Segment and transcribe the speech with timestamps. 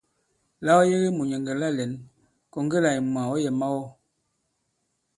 [0.65, 1.91] La ɔ yege mùnyɛ̀ŋgɛ̀ la lɛ̌n,
[2.53, 3.83] kɔ̀ŋge là ìmwà ɔ̌ yɛ̀ mawɔ.